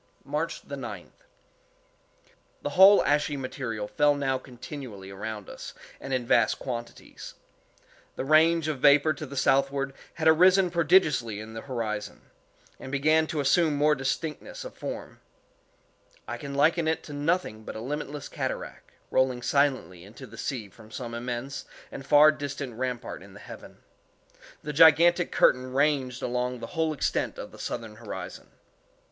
March 0.25 0.67
9th. 0.67 1.11
The 2.63 2.71
whole 2.71 3.03
ashy 3.05 3.37
material 3.37 3.87
fell 3.87 4.15
now 4.15 4.39
continually 4.39 5.11
around 5.11 5.47
us, 5.47 5.75
and 5.99 6.11
in 6.11 6.25
vast 6.25 6.57
quantities. 6.57 7.35
The 8.15 8.25
range 8.25 8.67
of 8.67 8.79
vapor 8.79 9.13
to 9.13 9.27
the 9.27 9.37
southward 9.37 9.93
had 10.15 10.27
arisen 10.27 10.71
prodigiously 10.71 11.39
in 11.39 11.53
the 11.53 11.61
horizon, 11.61 12.21
and 12.79 12.91
began 12.91 13.27
to 13.27 13.41
assume 13.41 13.75
more 13.75 13.93
distinctness 13.93 14.65
of 14.65 14.73
form. 14.73 15.19
I 16.27 16.37
can 16.37 16.55
liken 16.55 16.87
it 16.87 17.03
to 17.03 17.13
nothing 17.13 17.63
but 17.63 17.75
a 17.75 17.79
limitless 17.79 18.27
cataract, 18.27 18.89
rolling 19.11 19.43
silently 19.43 20.03
into 20.03 20.25
the 20.25 20.35
sea 20.35 20.67
from 20.67 20.89
some 20.89 21.13
immense 21.13 21.65
and 21.91 22.03
far 22.03 22.31
distant 22.31 22.73
rampart 22.73 23.21
in 23.21 23.35
the 23.35 23.39
heaven. 23.39 23.83
The 24.63 24.73
gigantic 24.73 25.31
curtain 25.31 25.71
ranged 25.73 26.23
along 26.23 26.57
the 26.57 26.65
whole 26.73 26.91
extent 26.91 27.37
of 27.37 27.51
the 27.51 27.59
southern 27.59 27.97
horizon. 27.97 28.47